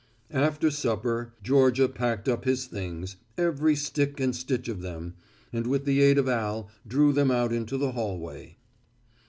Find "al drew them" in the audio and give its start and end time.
6.27-7.29